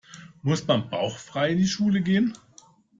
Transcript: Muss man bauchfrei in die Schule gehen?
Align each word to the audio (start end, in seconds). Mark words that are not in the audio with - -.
Muss 0.41 0.65
man 0.65 0.89
bauchfrei 0.89 1.51
in 1.51 1.59
die 1.59 1.67
Schule 1.67 2.01
gehen? 2.01 2.33